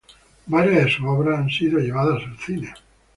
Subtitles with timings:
[0.47, 2.73] Varias de sus obras han sido llevadas al cine.